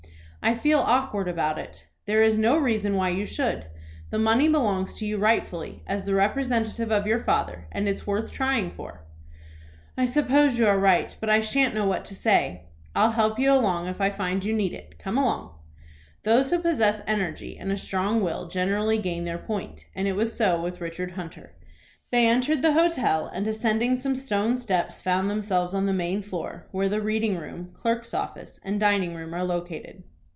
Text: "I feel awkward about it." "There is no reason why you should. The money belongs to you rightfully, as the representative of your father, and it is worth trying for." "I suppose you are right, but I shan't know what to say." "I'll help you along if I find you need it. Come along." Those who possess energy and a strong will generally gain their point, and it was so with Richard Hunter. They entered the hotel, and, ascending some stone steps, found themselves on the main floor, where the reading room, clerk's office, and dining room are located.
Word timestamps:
"I 0.43 0.55
feel 0.55 0.79
awkward 0.79 1.27
about 1.27 1.59
it." 1.59 1.87
"There 2.07 2.23
is 2.23 2.39
no 2.39 2.57
reason 2.57 2.95
why 2.95 3.09
you 3.09 3.27
should. 3.27 3.67
The 4.09 4.17
money 4.17 4.49
belongs 4.49 4.95
to 4.95 5.05
you 5.05 5.19
rightfully, 5.19 5.83
as 5.85 6.05
the 6.05 6.15
representative 6.15 6.89
of 6.91 7.05
your 7.05 7.19
father, 7.23 7.67
and 7.71 7.87
it 7.87 7.93
is 7.93 8.07
worth 8.07 8.31
trying 8.31 8.71
for." 8.71 9.05
"I 9.95 10.07
suppose 10.07 10.57
you 10.57 10.65
are 10.65 10.79
right, 10.79 11.15
but 11.19 11.29
I 11.29 11.41
shan't 11.41 11.75
know 11.75 11.85
what 11.85 12.03
to 12.05 12.15
say." 12.15 12.65
"I'll 12.95 13.11
help 13.11 13.37
you 13.37 13.53
along 13.53 13.87
if 13.87 14.01
I 14.01 14.09
find 14.09 14.43
you 14.43 14.51
need 14.51 14.73
it. 14.73 14.97
Come 14.97 15.15
along." 15.15 15.53
Those 16.23 16.49
who 16.49 16.57
possess 16.57 17.03
energy 17.05 17.55
and 17.59 17.71
a 17.71 17.77
strong 17.77 18.23
will 18.23 18.47
generally 18.47 18.97
gain 18.97 19.25
their 19.25 19.37
point, 19.37 19.85
and 19.93 20.07
it 20.07 20.13
was 20.13 20.35
so 20.35 20.59
with 20.59 20.81
Richard 20.81 21.11
Hunter. 21.11 21.53
They 22.09 22.27
entered 22.27 22.63
the 22.63 22.73
hotel, 22.73 23.27
and, 23.27 23.45
ascending 23.45 23.95
some 23.95 24.15
stone 24.15 24.57
steps, 24.57 25.01
found 25.01 25.29
themselves 25.29 25.75
on 25.75 25.85
the 25.85 25.93
main 25.93 26.23
floor, 26.23 26.65
where 26.71 26.89
the 26.89 26.99
reading 26.99 27.37
room, 27.37 27.69
clerk's 27.75 28.11
office, 28.15 28.59
and 28.63 28.79
dining 28.79 29.13
room 29.13 29.35
are 29.35 29.43
located. 29.43 30.01